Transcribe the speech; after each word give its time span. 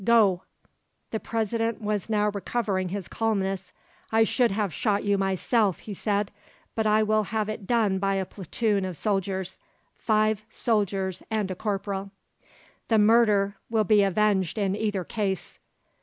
Go!" 0.03 0.41
The 1.11 1.19
President 1.19 1.79
was 1.79 2.09
now 2.09 2.29
recovering 2.29 2.89
his 2.89 3.07
calmness. 3.07 3.71
"I 4.11 4.23
should 4.23 4.49
have 4.49 4.73
shot 4.73 5.03
you 5.03 5.15
myself," 5.15 5.77
he 5.81 5.93
said, 5.93 6.31
"but 6.73 6.87
I 6.87 7.03
will 7.03 7.25
have 7.25 7.49
it 7.49 7.67
done 7.67 7.99
by 7.99 8.15
a 8.15 8.25
platoon 8.25 8.83
of 8.83 8.97
soldiers, 8.97 9.59
five 9.93 10.43
soldiers 10.49 11.21
and 11.29 11.51
a 11.51 11.55
corporal." 11.55 12.09
"The 12.87 12.97
murder 12.97 13.57
will 13.69 13.83
be 13.83 14.01
avenged 14.01 14.57
in 14.57 14.75
either 14.75 15.03
case." 15.03 15.59